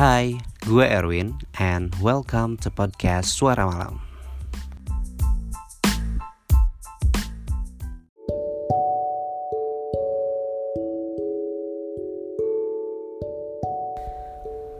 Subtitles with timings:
[0.00, 4.00] Hai, gue Erwin and welcome to podcast Suara Malam.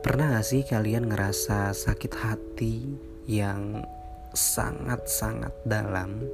[0.01, 2.89] Pernah gak sih kalian ngerasa sakit hati
[3.29, 3.85] yang
[4.33, 6.25] sangat-sangat dalam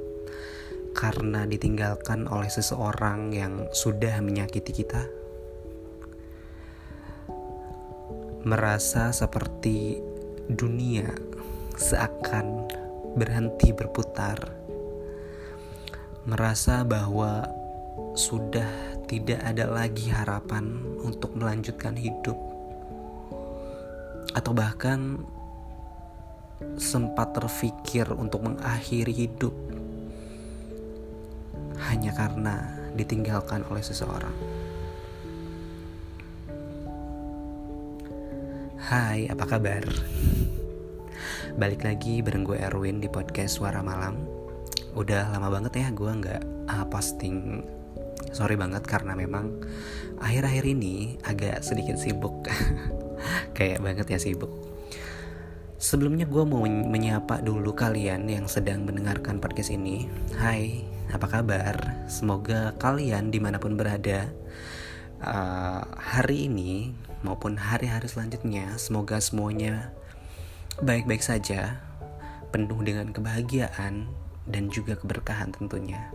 [0.95, 5.26] karena ditinggalkan oleh seseorang yang sudah menyakiti kita?
[8.47, 9.99] Merasa seperti
[10.47, 11.11] dunia
[11.75, 12.63] seakan
[13.19, 14.39] berhenti berputar.
[16.23, 17.43] Merasa bahwa
[18.15, 22.39] sudah tidak ada lagi harapan untuk melanjutkan hidup
[24.31, 25.19] atau bahkan
[26.79, 29.51] sempat terfikir untuk mengakhiri hidup
[31.83, 34.56] hanya karena ditinggalkan oleh seseorang.
[38.87, 39.83] Hai, apa kabar?
[41.59, 44.15] Balik lagi bareng gue Erwin di podcast Suara Malam.
[44.95, 47.67] Udah lama banget ya gue nggak uh, posting.
[48.31, 49.59] Sorry banget karena memang
[50.23, 52.47] akhir-akhir ini agak sedikit sibuk.
[53.59, 54.55] Kayak banget ya sibuk.
[55.75, 60.07] Sebelumnya gue mau menyapa dulu kalian yang sedang mendengarkan podcast ini.
[60.39, 62.07] Hai, apa kabar?
[62.07, 64.31] Semoga kalian di mana pun berada
[65.19, 69.93] uh, hari ini maupun hari-hari selanjutnya, semoga semuanya
[70.81, 71.81] baik-baik saja,
[72.53, 74.05] penuh dengan kebahagiaan
[74.47, 76.13] dan juga keberkahan tentunya.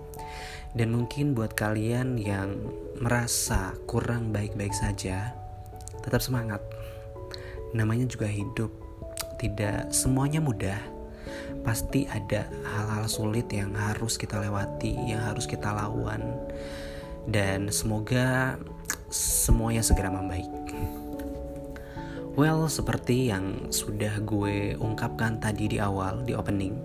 [0.72, 2.56] Dan mungkin buat kalian yang
[2.96, 5.36] merasa kurang baik-baik saja,
[6.00, 6.64] tetap semangat.
[7.76, 8.72] Namanya juga hidup.
[9.36, 10.80] Tidak semuanya mudah.
[11.62, 16.40] Pasti ada hal-hal sulit yang harus kita lewati yang harus kita lawan.
[17.28, 18.58] Dan semoga
[19.12, 20.48] semuanya segera membaik.
[22.32, 26.80] Well seperti yang sudah gue ungkapkan tadi di awal di opening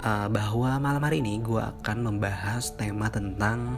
[0.00, 3.76] uh, bahwa malam hari ini gue akan membahas tema tentang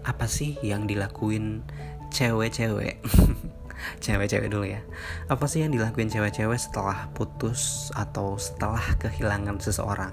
[0.00, 1.60] apa sih yang dilakuin
[2.08, 3.04] cewek-cewek.
[4.04, 4.80] Cewek-cewek dulu ya.
[5.28, 10.12] Apa sih yang dilakuin cewek-cewek setelah putus atau setelah kehilangan seseorang?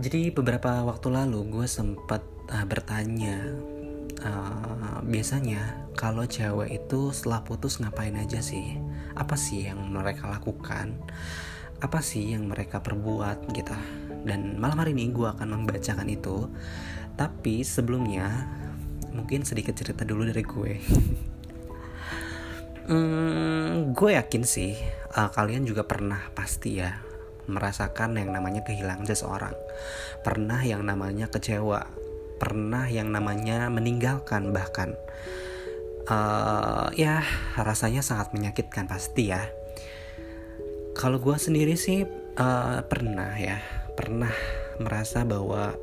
[0.00, 3.40] Jadi beberapa waktu lalu gue sempat uh, bertanya
[4.24, 8.76] uh, biasanya kalau cewek itu setelah putus ngapain aja sih?
[9.14, 10.98] Apa sih yang mereka lakukan?
[11.78, 13.52] Apa sih yang mereka perbuat?
[13.54, 13.74] Gitu.
[14.24, 16.50] Dan malam hari ini gue akan membacakan itu.
[17.14, 18.26] Tapi sebelumnya
[19.14, 20.72] mungkin sedikit cerita dulu dari gue.
[22.84, 24.76] Hmm, gue yakin sih
[25.16, 26.92] uh, kalian juga pernah pasti ya
[27.48, 29.56] merasakan yang namanya kehilangan seseorang,
[30.20, 31.88] pernah yang namanya kecewa,
[32.38, 34.94] pernah yang namanya meninggalkan bahkan.
[36.04, 37.24] Uh, ya
[37.56, 39.40] rasanya sangat menyakitkan pasti ya.
[40.94, 42.04] Kalau gue sendiri sih
[42.36, 43.58] uh, pernah ya,
[43.96, 44.30] pernah
[44.78, 45.74] merasa bahwa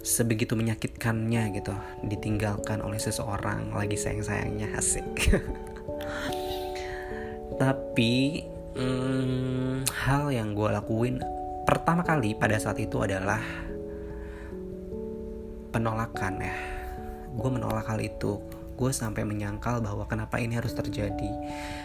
[0.00, 1.76] sebegitu menyakitkannya gitu
[2.08, 5.04] ditinggalkan oleh seseorang lagi sayang-sayangnya asik
[7.60, 8.40] tapi
[8.80, 11.20] hmm, hal yang gue lakuin
[11.68, 13.44] pertama kali pada saat itu adalah
[15.70, 16.54] penolakan ya.
[17.34, 18.42] Gue menolak hal itu.
[18.74, 21.30] Gue sampai menyangkal bahwa kenapa ini harus terjadi.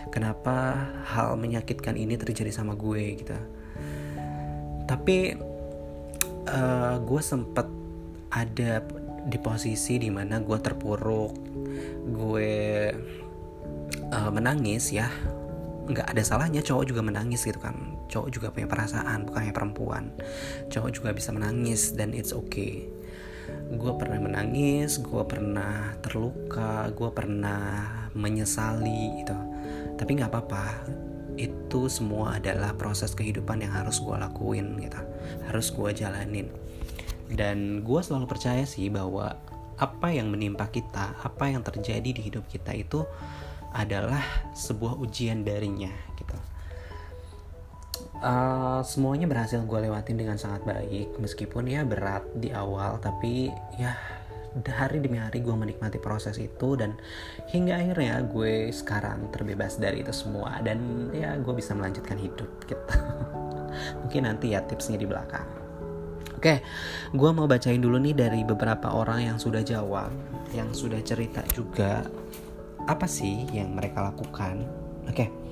[0.09, 0.73] Kenapa
[1.05, 3.37] hal menyakitkan ini terjadi sama gue gitu.
[4.89, 5.37] Tapi
[6.49, 7.67] uh, gue sempet
[8.33, 8.81] ada
[9.25, 11.33] di posisi di mana gue terpuruk
[12.09, 12.53] gue
[14.09, 15.09] uh, menangis ya.
[15.85, 17.93] Nggak ada salahnya cowok juga menangis gitu kan.
[18.09, 20.15] Cowok juga punya perasaan bukannya perempuan.
[20.71, 22.94] Cowok juga bisa menangis dan it's okay
[23.71, 27.61] gue pernah menangis gue pernah terluka gue pernah
[28.13, 29.37] menyesali gitu
[29.95, 30.85] tapi nggak apa-apa
[31.35, 35.01] itu semua adalah proses kehidupan yang harus gue lakuin gitu
[35.51, 36.47] harus gue jalanin
[37.31, 39.35] dan gue selalu percaya sih bahwa
[39.75, 43.03] apa yang menimpa kita apa yang terjadi di hidup kita itu
[43.75, 44.23] adalah
[44.55, 46.37] sebuah ujian darinya gitu.
[48.25, 53.93] Uh, semuanya berhasil gue lewatin dengan sangat baik meskipun ya berat di awal tapi ya
[54.65, 56.97] hari demi hari gue menikmati proses itu dan
[57.53, 62.97] hingga akhirnya gue sekarang terbebas dari itu semua dan ya gue bisa melanjutkan hidup gitu
[64.01, 65.45] mungkin nanti ya tipsnya di belakang
[66.33, 66.55] oke
[67.13, 70.09] gue mau bacain dulu nih dari beberapa orang yang sudah jawab
[70.49, 72.01] yang sudah cerita juga
[72.85, 74.61] apa sih yang mereka lakukan?
[75.09, 75.44] Oke.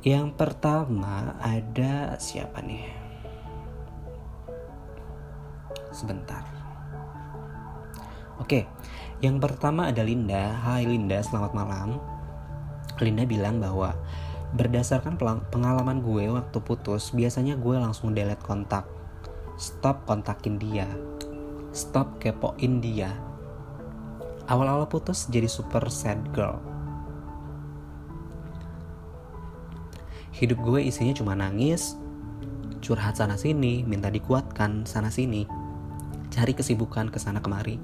[0.00, 2.88] Yang pertama ada siapa nih?
[5.92, 6.40] Sebentar.
[8.40, 8.64] Oke,
[9.20, 10.56] yang pertama ada Linda.
[10.64, 12.00] Hai Linda, selamat malam.
[12.96, 13.92] Linda bilang bahwa
[14.56, 15.20] berdasarkan
[15.52, 18.88] pengalaman gue waktu putus, biasanya gue langsung delete kontak.
[19.60, 20.88] Stop kontakin dia.
[21.76, 23.12] Stop kepoin dia.
[24.48, 26.69] Awal-awal putus jadi super sad girl.
[30.40, 32.00] Hidup gue isinya cuma nangis,
[32.80, 35.44] curhat sana sini, minta dikuatkan sana sini,
[36.32, 37.76] cari kesibukan ke sana kemari.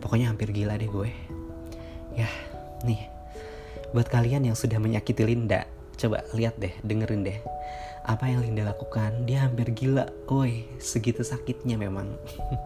[0.00, 1.10] Pokoknya hampir gila deh gue.
[2.16, 2.32] Ya
[2.88, 3.18] nih
[3.92, 5.64] buat kalian yang sudah menyakiti Linda
[5.98, 7.38] coba lihat deh dengerin deh.
[8.08, 12.16] Apa yang Linda lakukan dia hampir gila woi segitu sakitnya memang.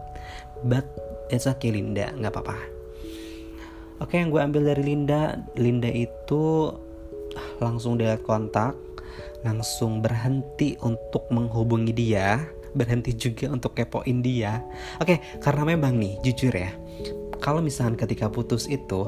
[0.69, 0.87] But
[1.27, 2.57] it's okay Linda nggak apa-apa.
[3.99, 6.71] Oke yang gue ambil dari Linda Linda itu
[7.57, 8.77] langsung delete kontak
[9.43, 12.41] langsung berhenti untuk menghubungi dia
[12.73, 14.65] berhenti juga untuk kepoin dia.
[14.97, 16.73] Oke karena memang nih jujur ya
[17.37, 19.05] kalau misalnya ketika putus itu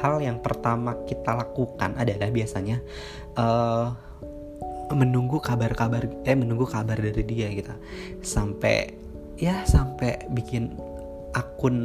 [0.00, 2.80] hal yang pertama kita lakukan adalah biasanya
[3.36, 3.92] uh,
[4.94, 7.74] menunggu kabar-kabar eh menunggu kabar dari dia gitu.
[8.22, 8.94] Sampai
[9.36, 10.78] ya sampai bikin
[11.36, 11.76] akun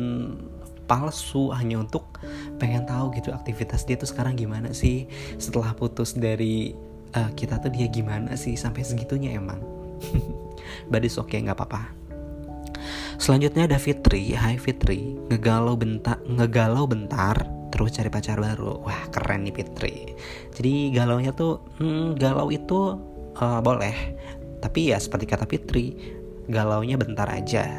[0.85, 2.19] palsu hanya untuk
[2.59, 5.07] pengen tahu gitu aktivitas dia tuh sekarang gimana sih
[5.39, 6.75] setelah putus dari
[7.15, 9.59] uh, kita tuh dia gimana sih sampai segitunya emang
[10.91, 12.01] badis oke okay, nggak apa-apa
[13.21, 17.37] Selanjutnya ada Fitri, Hai Fitri, ngegalau bentar, ngegalau bentar,
[17.69, 18.81] terus cari pacar baru.
[18.81, 20.17] Wah keren nih Fitri.
[20.57, 22.97] Jadi galaunya tuh, hmm, galau itu
[23.37, 23.93] uh, boleh,
[24.57, 25.93] tapi ya seperti kata Fitri,
[26.49, 27.69] galaunya bentar aja.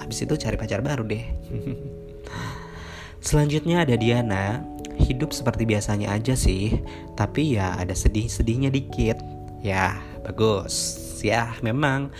[0.00, 1.24] Habis itu cari pacar baru deh.
[3.26, 4.64] Selanjutnya ada Diana,
[5.06, 6.82] hidup seperti biasanya aja sih,
[7.14, 9.22] tapi ya ada sedih-sedihnya dikit.
[9.62, 10.74] Ya bagus,
[11.22, 12.10] ya memang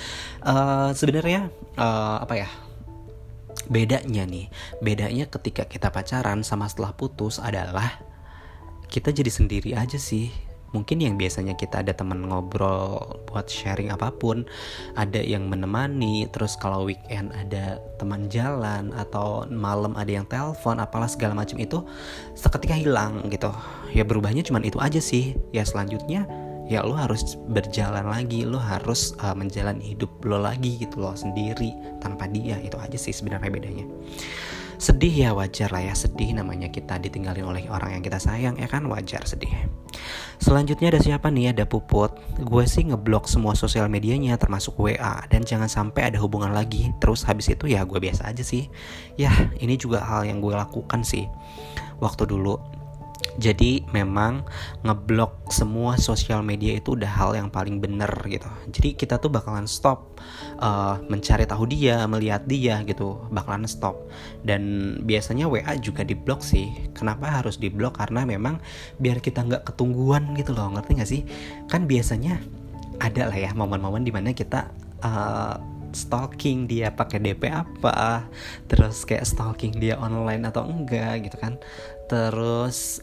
[0.46, 2.48] uh, sebenarnya uh, apa ya
[3.66, 4.46] bedanya nih.
[4.78, 7.98] Bedanya ketika kita pacaran sama setelah putus adalah
[8.86, 14.10] kita jadi sendiri aja sih mungkin yang biasanya kita ada teman ngobrol buat sharing apa
[14.14, 14.46] pun
[14.98, 21.08] ada yang menemani terus kalau weekend ada teman jalan atau malam ada yang telepon apalah
[21.10, 21.82] segala macam itu
[22.34, 23.50] seketika hilang gitu.
[23.94, 25.36] Ya berubahnya cuman itu aja sih.
[25.54, 26.26] Ya selanjutnya
[26.66, 31.72] ya lo harus berjalan lagi lo harus uh, menjalani hidup lo lagi gitu lo sendiri
[32.02, 32.58] tanpa dia.
[32.60, 33.86] Itu aja sih sebenarnya bedanya
[34.76, 35.94] sedih ya wajar lah ya.
[35.96, 38.84] Sedih namanya kita ditinggalin oleh orang yang kita sayang ya kan?
[38.88, 39.52] Wajar sedih.
[40.36, 41.56] Selanjutnya ada siapa nih?
[41.56, 42.12] Ada puput.
[42.44, 46.92] Gue sih ngeblok semua sosial medianya termasuk WA dan jangan sampai ada hubungan lagi.
[47.00, 48.68] Terus habis itu ya gue biasa aja sih.
[49.16, 51.24] Ya ini juga hal yang gue lakukan sih.
[51.96, 52.60] Waktu dulu
[53.36, 54.48] jadi memang
[54.80, 58.48] ngeblok semua sosial media itu udah hal yang paling bener gitu.
[58.72, 60.16] Jadi kita tuh bakalan stop
[60.60, 63.20] uh, mencari tahu dia melihat dia gitu.
[63.28, 64.08] Bakalan stop.
[64.40, 66.72] Dan biasanya WA juga diblok sih.
[66.96, 68.00] Kenapa harus diblok?
[68.00, 68.56] Karena memang
[68.96, 70.72] biar kita nggak ketungguan gitu loh.
[70.72, 71.22] Ngerti nggak sih?
[71.68, 72.40] Kan biasanya
[72.96, 74.72] ada lah ya momen-momen di mana kita
[75.04, 75.60] uh,
[75.96, 78.28] stalking dia pakai DP apa
[78.68, 81.56] terus kayak stalking dia online atau enggak gitu kan.
[82.06, 83.00] Terus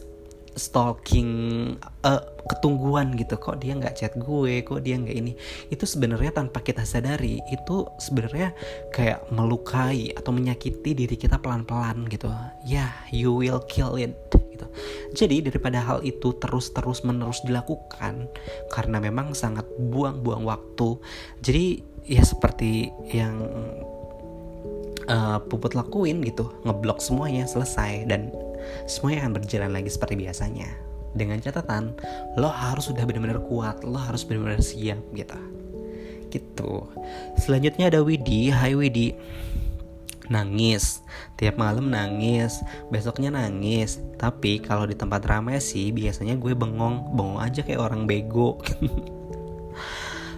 [0.54, 1.30] stalking
[2.06, 3.36] uh, ketungguan gitu.
[3.38, 4.62] Kok dia nggak chat gue?
[4.62, 5.32] Kok dia nggak ini?
[5.70, 8.54] Itu sebenarnya tanpa kita sadari itu sebenarnya
[8.94, 12.30] kayak melukai atau menyakiti diri kita pelan-pelan gitu.
[12.64, 14.14] Ya yeah, you will kill it
[14.54, 14.66] gitu.
[15.14, 18.30] Jadi daripada hal itu terus-terus menerus dilakukan
[18.70, 20.98] karena memang sangat buang-buang waktu.
[21.42, 23.40] Jadi ya seperti yang
[25.08, 28.06] uh, puput lakuin gitu ngeblok semuanya selesai.
[28.06, 28.30] Dan
[28.86, 30.68] semuanya akan berjalan lagi seperti biasanya.
[31.14, 31.94] Dengan catatan
[32.34, 35.38] lo harus sudah benar-benar kuat lo harus benar-benar siap gitu.
[36.34, 36.72] Gitu.
[37.38, 38.50] Selanjutnya ada Widi.
[38.50, 39.14] Hai Widi.
[40.26, 41.04] Nangis.
[41.38, 42.58] Tiap malam nangis.
[42.90, 44.02] Besoknya nangis.
[44.18, 47.14] Tapi kalau di tempat ramai sih biasanya gue bengong.
[47.14, 48.58] Bengong aja kayak orang bego.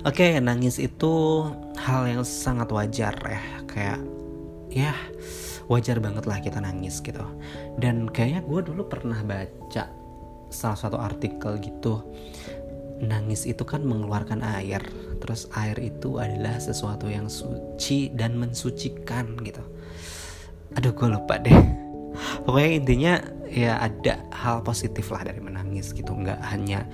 [0.07, 1.43] Oke, okay, nangis itu
[1.83, 3.99] hal yang sangat wajar ya, kayak
[4.71, 4.95] ya
[5.67, 7.23] wajar banget lah kita nangis gitu.
[7.79, 9.91] Dan kayaknya gue dulu pernah baca
[10.51, 12.07] salah satu artikel gitu
[12.97, 14.81] nangis itu kan mengeluarkan air
[15.21, 19.61] terus air itu adalah sesuatu yang suci dan mensucikan gitu.
[20.77, 21.57] Aduh gue lupa deh.
[22.49, 23.15] Pokoknya intinya
[23.53, 26.13] ya ada hal positif lah dari menangis gitu.
[26.13, 26.89] Nggak hanya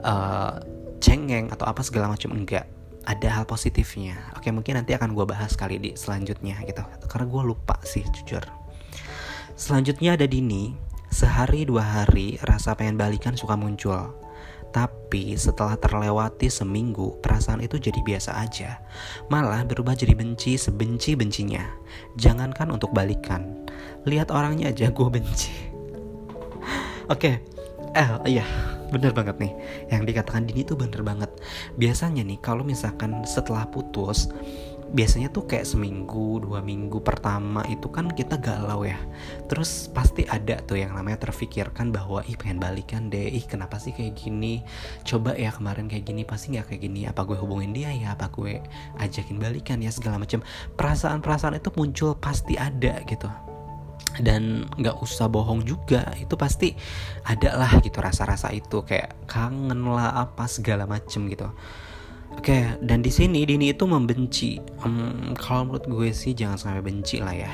[0.00, 0.56] uh,
[1.02, 2.64] cengeng atau apa segala macam enggak
[3.06, 7.42] ada hal positifnya oke mungkin nanti akan gue bahas kali di selanjutnya gitu karena gue
[7.42, 8.42] lupa sih jujur
[9.58, 10.74] selanjutnya ada Dini
[11.12, 14.18] sehari dua hari rasa pengen balikan suka muncul
[14.72, 18.80] Tapi setelah terlewati seminggu, perasaan itu jadi biasa aja.
[19.28, 21.60] Malah berubah jadi benci sebenci-bencinya.
[22.16, 23.68] Jangankan untuk balikan.
[24.08, 25.52] Lihat orangnya aja gue benci.
[27.12, 27.36] Oke, okay.
[27.92, 29.52] eh iya bener banget nih.
[29.88, 31.32] Yang dikatakan Dini tuh bener banget.
[31.80, 34.28] Biasanya nih kalau misalkan setelah putus
[34.92, 39.00] biasanya tuh kayak seminggu dua minggu pertama itu kan kita galau ya.
[39.48, 43.32] Terus pasti ada tuh yang namanya terfikirkan bahwa ih pengen balikan deh.
[43.32, 44.60] Ih kenapa sih kayak gini?
[45.08, 47.08] Coba ya kemarin kayak gini pasti nggak kayak gini.
[47.08, 48.12] Apa gue hubungin dia ya?
[48.12, 48.60] Apa gue
[49.00, 49.88] ajakin balikan ya?
[49.92, 50.40] segala macam
[50.76, 53.51] perasaan-perasaan itu muncul pasti ada gitu
[54.20, 56.76] dan nggak usah bohong juga itu pasti
[57.24, 61.48] ada lah gitu rasa-rasa itu kayak kangen lah apa segala macem gitu
[62.32, 64.56] Oke, dan di sini Dini itu membenci.
[64.88, 67.52] Um, kalau menurut gue sih jangan sampai benci lah ya.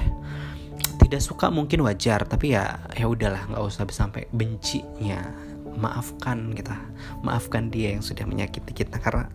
[1.03, 5.48] Tidak suka mungkin wajar, tapi ya ya udahlah, nggak usah sampai bencinya
[5.79, 6.75] maafkan kita
[7.23, 8.99] maafkan dia yang sudah menyakiti kita.
[8.99, 9.27] Karena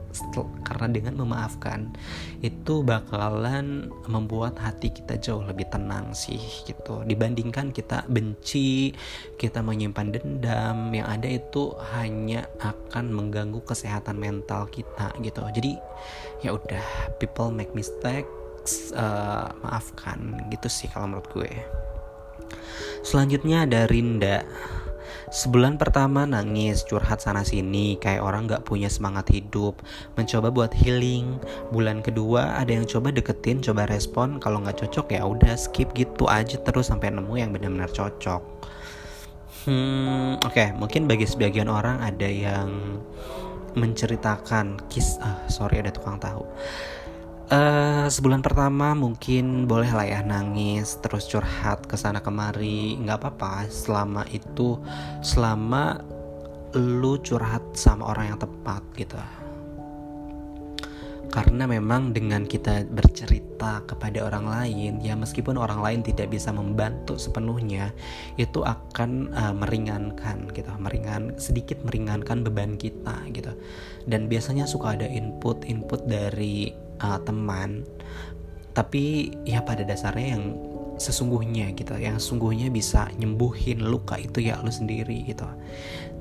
[0.63, 1.91] karena dengan memaafkan
[2.45, 7.01] itu bakalan membuat hati kita jauh lebih tenang sih gitu.
[7.03, 8.93] Dibandingkan kita benci
[9.39, 15.41] kita menyimpan dendam yang ada itu hanya akan mengganggu kesehatan mental kita gitu.
[15.49, 15.79] Jadi
[16.45, 21.51] ya udah people make mistakes uh, maafkan gitu sih kalau menurut gue.
[23.03, 24.47] Selanjutnya ada Rinda
[25.33, 29.81] Sebulan pertama nangis, curhat sana sini, kayak orang gak punya semangat hidup,
[30.13, 31.41] mencoba buat healing.
[31.73, 36.29] Bulan kedua ada yang coba deketin, coba respon, kalau nggak cocok ya udah skip gitu
[36.29, 38.45] aja terus sampai nemu yang benar-benar cocok.
[39.65, 43.01] Hmm, oke, okay, mungkin bagi sebagian orang ada yang
[43.73, 46.45] menceritakan kis, ah sorry ada tukang tahu
[47.43, 52.95] Uh, sebulan pertama mungkin boleh lah ya nangis terus curhat ke sana kemari.
[53.03, 54.79] Nggak apa-apa selama itu
[55.19, 55.99] selama
[56.73, 59.19] lu curhat sama orang yang tepat gitu.
[61.33, 67.17] Karena memang dengan kita bercerita kepada orang lain ya meskipun orang lain tidak bisa membantu
[67.17, 67.89] sepenuhnya
[68.37, 73.49] itu akan uh, meringankan gitu meringan sedikit meringankan beban kita gitu.
[74.05, 77.87] Dan biasanya suka ada input input dari uh, teman
[78.73, 80.45] tapi ya pada dasarnya yang
[80.97, 85.45] sesungguhnya gitu yang sesungguhnya bisa nyembuhin luka itu ya lu sendiri gitu.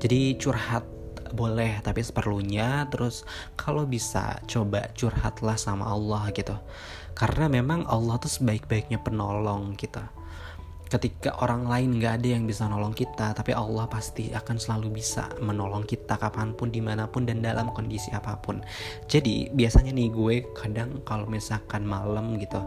[0.01, 0.85] Jadi curhat
[1.33, 3.25] boleh tapi seperlunya terus
[3.57, 6.57] kalau bisa coba curhatlah sama Allah gitu.
[7.13, 10.01] Karena memang Allah tuh sebaik-baiknya penolong gitu
[10.93, 15.25] ketika orang lain nggak ada yang bisa nolong kita tapi Allah pasti akan selalu bisa
[15.41, 18.61] menolong kita kapan pun di mana pun dan dalam kondisi apa pun.
[19.09, 22.61] Jadi biasanya nih gue kadang kalau misalkan malam gitu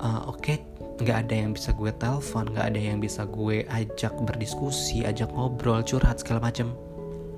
[0.00, 0.56] uh, oke okay,
[1.00, 5.84] nggak ada yang bisa gue telepon nggak ada yang bisa gue ajak berdiskusi ajak ngobrol
[5.84, 6.72] curhat segala macam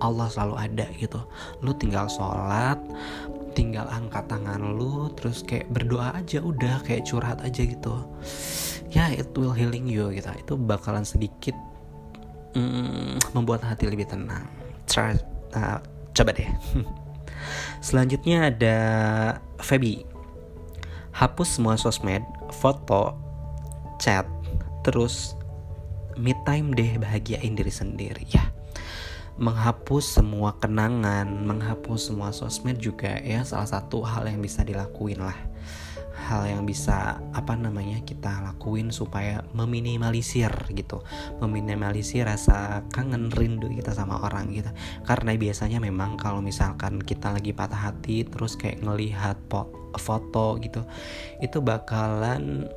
[0.02, 1.22] Allah selalu ada gitu.
[1.62, 2.74] Lu tinggal sholat
[3.52, 7.94] tinggal angkat tangan lu terus kayak berdoa aja udah kayak curhat aja gitu.
[8.92, 10.28] Ya it will healing you gitu.
[10.32, 11.56] Itu bakalan sedikit
[12.56, 14.44] mm, membuat hati lebih tenang.
[14.88, 15.16] Try,
[15.56, 15.80] uh,
[16.12, 16.48] coba deh.
[17.86, 18.76] Selanjutnya ada
[19.60, 20.04] Feby.
[21.12, 23.12] Hapus semua sosmed foto
[24.00, 24.24] chat
[24.80, 25.36] terus
[26.16, 28.24] me time deh bahagiain diri sendiri.
[28.32, 28.48] Ya
[29.40, 35.36] menghapus semua kenangan menghapus semua sosmed juga ya salah satu hal yang bisa dilakuin lah.
[36.12, 41.02] Hal yang bisa apa namanya kita lakuin supaya meminimalisir gitu.
[41.42, 44.70] Meminimalisir rasa kangen rindu kita sama orang gitu.
[45.02, 49.40] Karena biasanya memang kalau misalkan kita lagi patah hati terus kayak ngelihat
[49.98, 50.84] foto gitu
[51.44, 52.68] itu bakalan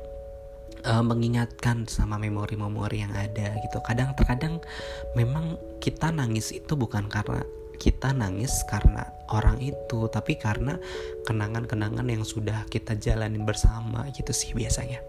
[0.86, 3.82] uh, mengingatkan sama memori-memori yang ada gitu.
[3.82, 4.62] Kadang terkadang
[5.18, 7.42] memang kita nangis itu bukan karena
[7.76, 10.80] kita nangis karena orang itu tapi karena
[11.28, 15.02] kenangan-kenangan yang sudah kita jalanin bersama gitu sih biasanya.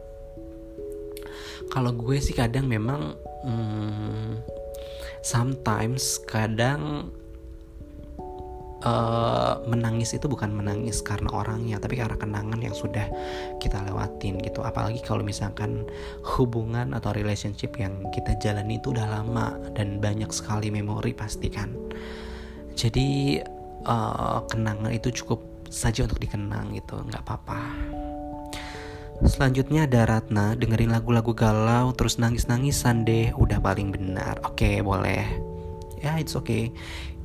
[1.72, 4.44] Kalau gue sih kadang memang hmm,
[5.22, 7.12] sometimes kadang
[8.86, 13.06] uh, menangis itu bukan menangis karena orangnya tapi karena kenangan yang sudah
[13.58, 15.88] kita lewatin gitu apalagi kalau misalkan
[16.38, 21.74] hubungan atau relationship yang kita jalani itu udah lama dan banyak sekali memori pasti kan
[22.78, 23.42] jadi
[23.88, 27.62] uh, kenangan itu cukup saja untuk dikenang gitu nggak apa-apa
[29.18, 34.38] Selanjutnya ada Ratna dengerin lagu-lagu galau terus nangis-nangisan deh udah paling benar.
[34.46, 35.57] Oke, boleh.
[36.02, 36.72] Ya, it's okay.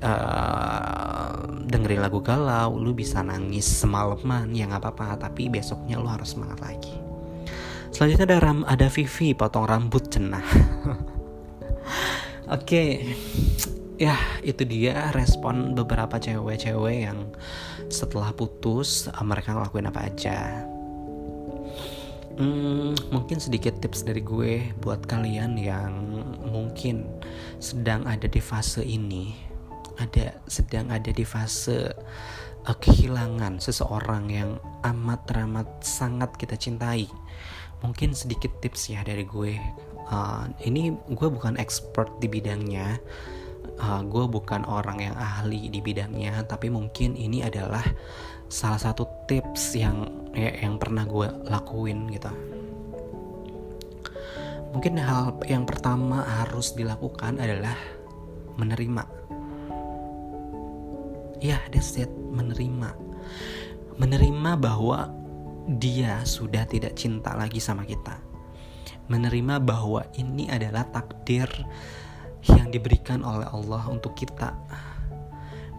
[0.03, 6.35] Uh, dengerin lagu galau, lu bisa nangis semalaman ya nggak apa-apa, tapi besoknya lu harus
[6.35, 6.95] semangat lagi.
[7.93, 10.43] Selanjutnya ada Ram, ada Vivi potong rambut cenah.
[12.53, 12.89] Oke, okay
[14.03, 17.31] ya itu dia respon beberapa cewek-cewek yang
[17.87, 20.67] setelah putus uh, mereka ngelakuin apa aja
[22.39, 25.93] hmm, mungkin sedikit tips dari gue buat kalian yang
[26.49, 27.09] mungkin
[27.59, 29.35] sedang ada di fase ini.
[30.01, 31.93] Ada sedang ada di fase
[32.65, 34.51] uh, kehilangan seseorang yang
[34.87, 37.07] amat teramat sangat kita cintai.
[37.83, 39.59] Mungkin sedikit tips ya dari gue.
[40.13, 42.99] Uh, ini gue bukan expert di bidangnya.
[43.79, 47.83] Uh, gue bukan orang yang ahli di bidangnya tapi mungkin ini adalah
[48.53, 50.05] salah satu tips yang
[50.37, 52.29] ya, yang pernah gue lakuin gitu.
[54.77, 57.77] Mungkin hal yang pertama harus dilakukan adalah
[58.61, 59.09] menerima.
[61.41, 62.93] Ya that's it menerima.
[63.97, 65.09] Menerima bahwa
[65.81, 68.21] dia sudah tidak cinta lagi sama kita.
[69.09, 71.49] Menerima bahwa ini adalah takdir
[72.53, 74.53] yang diberikan oleh Allah untuk kita.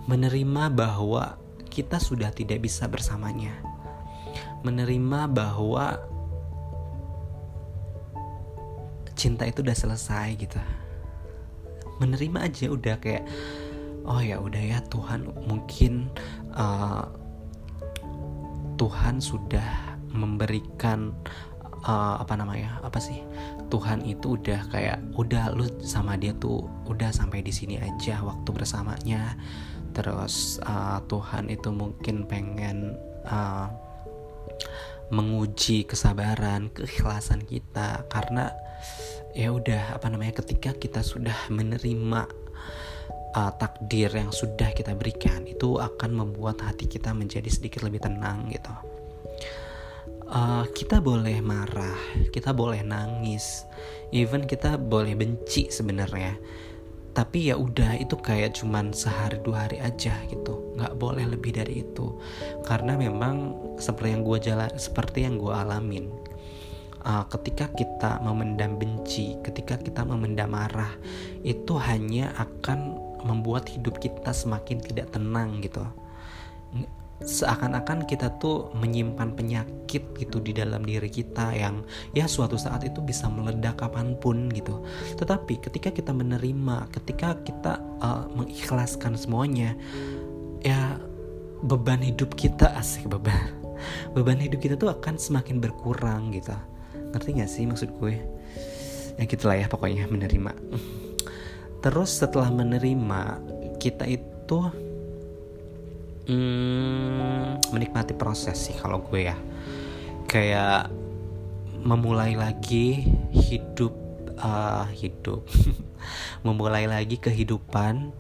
[0.10, 1.43] Menerima bahwa
[1.74, 3.58] kita sudah tidak bisa bersamanya.
[4.62, 5.98] Menerima bahwa
[9.18, 10.62] cinta itu udah selesai gitu.
[11.98, 13.26] Menerima aja udah kayak
[14.06, 16.14] oh ya udah ya Tuhan mungkin
[16.54, 17.10] uh,
[18.78, 21.10] Tuhan sudah memberikan
[21.90, 23.26] uh, apa namanya apa sih?
[23.74, 28.50] Tuhan itu udah kayak udah lu sama dia tuh udah sampai di sini aja waktu
[28.54, 29.34] bersamanya
[29.94, 32.98] terus uh, Tuhan itu mungkin pengen
[33.30, 33.70] uh,
[35.14, 38.50] menguji kesabaran keikhlasan kita karena
[39.38, 42.26] ya udah apa namanya ketika kita sudah menerima
[43.34, 48.50] uh, takdir yang sudah kita berikan itu akan membuat hati kita menjadi sedikit lebih tenang
[48.54, 48.74] gitu.
[50.34, 51.98] Uh, kita boleh marah,
[52.34, 53.70] kita boleh nangis,
[54.10, 56.38] even kita boleh benci sebenarnya.
[57.14, 61.86] Tapi ya udah itu kayak cuman sehari dua hari aja gitu, nggak boleh lebih dari
[61.86, 62.18] itu.
[62.66, 66.10] Karena memang seperti yang gue jalan, seperti yang gue alamin,
[67.06, 70.98] uh, ketika kita memendam benci, ketika kita memendam marah,
[71.46, 75.86] itu hanya akan membuat hidup kita semakin tidak tenang gitu
[77.24, 83.00] seakan-akan kita tuh menyimpan penyakit gitu di dalam diri kita yang ya suatu saat itu
[83.00, 84.84] bisa meledak kapan pun gitu.
[85.16, 89.74] Tetapi ketika kita menerima ketika kita uh, mengikhlaskan semuanya
[90.62, 91.00] ya
[91.64, 93.56] beban hidup kita asik beban.
[94.16, 96.56] Beban hidup kita tuh akan semakin berkurang gitu.
[97.16, 98.16] Ngerti gak sih maksud gue?
[99.20, 100.56] Ya gitulah ya pokoknya menerima.
[101.84, 103.44] Terus setelah menerima
[103.80, 104.72] kita itu
[106.28, 109.38] hmm, menikmati proses sih kalau gue ya.
[110.28, 110.90] Kayak
[111.84, 113.94] memulai lagi hidup
[114.40, 115.46] uh, hidup.
[116.46, 118.12] Memulai lagi kehidupan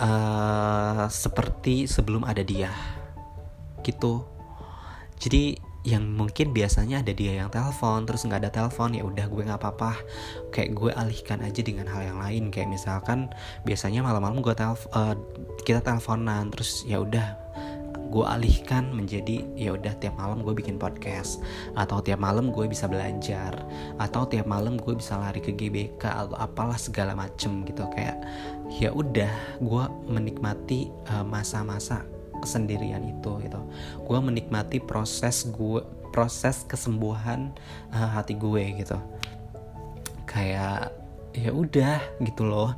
[0.00, 2.72] uh, seperti sebelum ada dia.
[3.84, 4.24] Gitu.
[5.20, 9.42] Jadi yang mungkin biasanya ada dia yang telepon terus nggak ada telepon ya udah gue
[9.48, 9.96] nggak apa-apa.
[10.52, 12.44] Kayak gue alihkan aja dengan hal yang lain.
[12.52, 13.32] Kayak misalkan
[13.64, 15.16] biasanya malam-malam gue telf uh,
[15.64, 17.36] kita teleponan terus ya udah
[18.10, 21.40] gue alihkan menjadi ya udah tiap malam gue bikin podcast.
[21.72, 23.56] Atau tiap malam gue bisa belajar.
[23.96, 27.88] Atau tiap malam gue bisa lari ke GBK atau apalah segala macem gitu.
[27.96, 28.20] Kayak
[28.68, 29.32] ya udah
[29.64, 33.60] gue menikmati eh, masa-masa uh, kesendirian itu gitu.
[34.04, 37.54] Gue menikmati proses gue proses kesembuhan
[37.94, 38.98] uh, hati gue gitu.
[40.26, 40.96] Kayak
[41.30, 42.74] ya udah gitu loh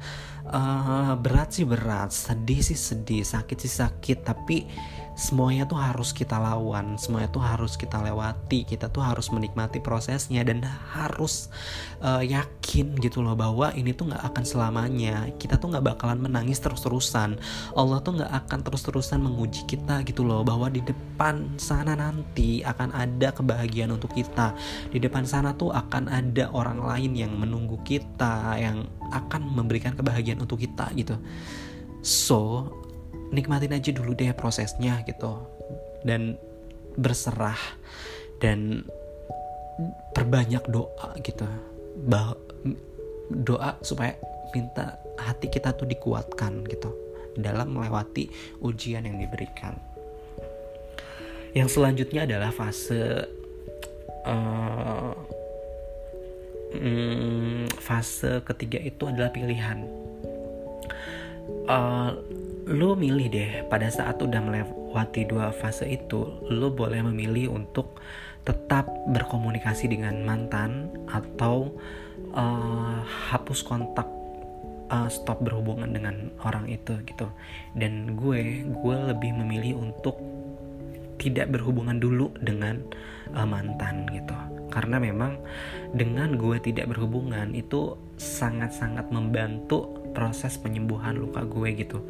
[0.48, 2.10] uh, berat sih berat.
[2.10, 3.22] Sedih sih sedih.
[3.22, 4.18] Sakit sih sakit.
[4.26, 4.66] Tapi
[5.12, 6.96] semuanya tuh harus kita lawan.
[6.96, 8.64] Semuanya tuh harus kita lewati.
[8.64, 11.52] Kita tuh harus menikmati prosesnya dan harus
[12.00, 15.28] uh, yakin gitu loh bahwa ini tuh nggak akan selamanya.
[15.36, 17.36] Kita tuh nggak bakalan menangis terus-terusan.
[17.76, 22.90] Allah tuh nggak akan terus-terusan menguji kita gitu loh bahwa di depan sana nanti akan
[22.96, 24.56] ada kebahagiaan untuk kita.
[24.88, 30.40] Di depan sana tuh akan ada orang lain yang menunggu kita yang akan memberikan kebahagiaan
[30.40, 31.20] untuk kita gitu.
[32.00, 32.72] So
[33.30, 35.36] nikmatin aja dulu deh prosesnya gitu.
[36.02, 36.40] Dan
[36.96, 37.60] berserah
[38.42, 38.82] dan
[40.16, 41.46] perbanyak doa gitu.
[43.32, 44.16] Doa supaya
[44.52, 46.90] minta hati kita tuh dikuatkan gitu.
[47.32, 48.28] Dalam melewati
[48.60, 49.72] ujian yang diberikan.
[51.52, 53.28] Yang selanjutnya adalah fase
[54.24, 55.12] uh,
[56.74, 59.84] hmm, fase ketiga itu adalah pilihan.
[61.66, 62.14] Uh,
[62.70, 67.98] lu milih deh pada saat udah melewati dua fase itu lu boleh memilih untuk
[68.46, 71.70] tetap berkomunikasi dengan mantan atau
[72.34, 74.06] uh, hapus kontak
[74.90, 77.26] uh, stop berhubungan dengan orang itu gitu.
[77.74, 80.18] Dan gue gue lebih memilih untuk
[81.18, 82.82] tidak berhubungan dulu dengan
[83.34, 84.34] uh, mantan gitu
[84.72, 85.36] karena memang
[85.92, 92.00] dengan gue tidak berhubungan itu sangat-sangat membantu proses penyembuhan luka gue gitu.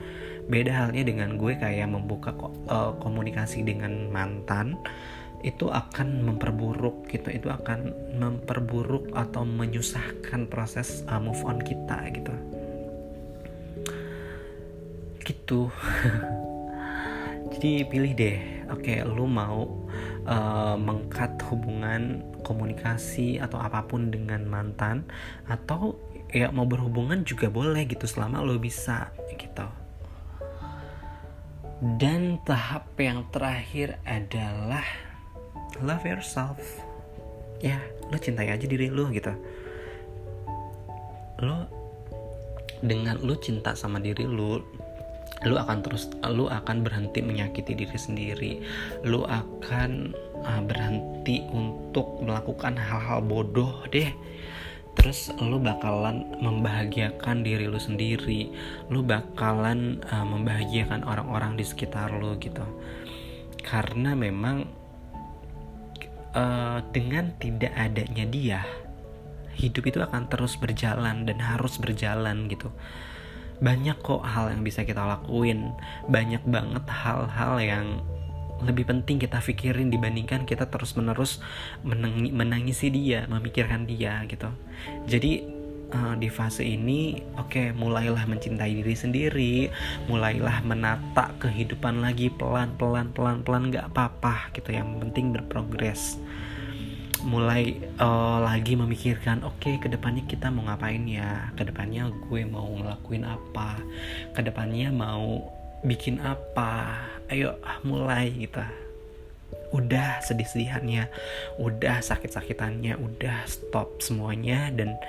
[0.46, 2.30] Beda halnya dengan gue kayak membuka
[2.70, 4.78] uh, komunikasi dengan mantan
[5.42, 7.34] itu akan memperburuk gitu.
[7.34, 7.90] Itu akan
[8.22, 12.34] memperburuk atau menyusahkan proses uh, move on kita gitu.
[15.22, 15.60] Gitu.
[17.58, 18.38] Jadi pilih deh.
[18.70, 19.81] Oke okay, lu mau
[20.26, 25.06] uh, mengkat hubungan komunikasi atau apa pun dengan mantan
[25.46, 25.96] atau
[26.32, 29.68] ya mau berhubungan juga boleh gitu selama lo bisa gitu.
[31.98, 34.86] Dan tahap yang terakhir adalah
[35.82, 36.62] love yourself.
[37.58, 37.78] Ya
[38.10, 39.34] lo cintai aja diri lo gitu.
[41.42, 41.66] Lo
[42.82, 44.62] dengan lo cinta sama diri lo
[45.46, 48.52] lu akan terus lu akan berhenti menyakiti diri sendiri.
[49.02, 54.10] Lu akan uh, berhenti untuk melakukan hal-hal bodoh deh.
[54.92, 58.52] Terus lu bakalan membahagiakan diri lu sendiri.
[58.92, 62.62] Lu bakalan uh, membahagiakan orang-orang di sekitar lu gitu.
[63.62, 64.68] Karena memang
[66.36, 68.60] uh, dengan tidak adanya dia
[69.52, 72.72] hidup itu akan terus berjalan dan harus berjalan gitu
[73.62, 75.70] banyak kok hal yang bisa kita lakuin.
[76.10, 77.86] Banyak banget hal-hal yang
[78.62, 81.42] lebih penting kita pikirin dibandingkan kita terus menerus
[81.82, 84.50] menangi, menangisi dia memikirkan dia gitu.
[85.06, 85.42] Jadi
[85.90, 89.54] uh, di fase ini oke okay, mulailah mencintai diri sendiri
[90.06, 94.74] mulailah menata kehidupan lagi pelan pelan pelan pelan nggak apa-apa gitu.
[94.74, 96.18] Yang penting berprogres
[97.22, 101.50] mulai uh, lagi memikirkan oke okay, ke depannya kita mau ngapain ya?
[101.54, 103.78] Ke depannya gue mau ngelakuin apa?
[104.34, 105.50] Ke depannya mau
[105.86, 107.02] bikin apa?
[107.30, 108.66] Ayo mulai kita
[109.72, 111.08] udah sedih-sedihannya
[111.56, 115.00] udah sakit-sakitannya udah stop semuanya dan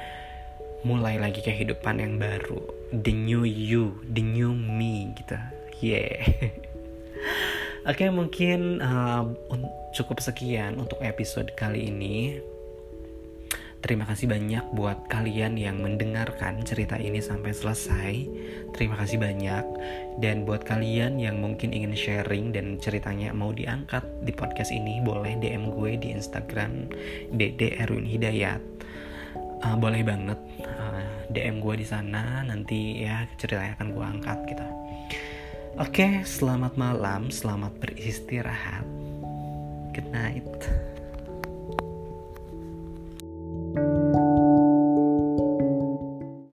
[0.88, 2.64] mulai lagi kehidupan yang baru.
[2.96, 5.38] The new you the new me gitu.
[5.84, 6.24] Yeah
[7.84, 9.28] Oke, okay, mungkin uh,
[9.92, 12.40] cukup sekian untuk episode kali ini.
[13.84, 18.14] Terima kasih banyak buat kalian yang mendengarkan cerita ini sampai selesai.
[18.72, 19.68] Terima kasih banyak.
[20.24, 25.36] Dan buat kalian yang mungkin ingin sharing dan ceritanya mau diangkat di podcast ini, boleh
[25.44, 26.88] DM gue di Instagram
[27.36, 28.64] Dede Erwin Hidayat.
[29.60, 31.04] Uh, boleh banget uh,
[31.36, 32.48] DM gue di sana.
[32.48, 34.83] Nanti ya ceritanya akan gue angkat gitu.
[35.74, 38.86] Oke, selamat malam, selamat beristirahat.
[39.90, 40.93] Good night.